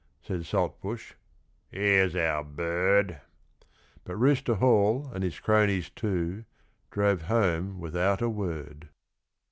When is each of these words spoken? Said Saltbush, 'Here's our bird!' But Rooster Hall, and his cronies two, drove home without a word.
Said 0.23 0.47
Saltbush, 0.47 1.13
'Here's 1.69 2.15
our 2.15 2.43
bird!' 2.43 3.21
But 4.03 4.15
Rooster 4.15 4.55
Hall, 4.55 5.11
and 5.13 5.23
his 5.23 5.39
cronies 5.39 5.91
two, 5.91 6.45
drove 6.89 7.21
home 7.21 7.79
without 7.79 8.19
a 8.19 8.27
word. 8.27 8.89